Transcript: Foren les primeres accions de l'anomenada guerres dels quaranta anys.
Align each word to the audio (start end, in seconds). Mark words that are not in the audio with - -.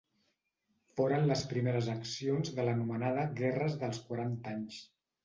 Foren 0.99 1.27
les 1.31 1.43
primeres 1.51 1.89
accions 1.95 2.49
de 2.61 2.65
l'anomenada 2.69 3.27
guerres 3.43 3.77
dels 3.85 4.01
quaranta 4.09 4.57
anys. 4.57 4.81